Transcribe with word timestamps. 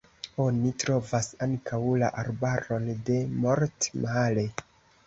Oni 0.45 0.71
trovas 0.83 1.29
ankaŭ 1.47 1.81
la 2.05 2.09
arbaron 2.23 2.91
de 3.11 3.23
Mort-Mare. 3.47 4.53